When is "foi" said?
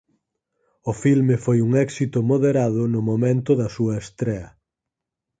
1.45-1.57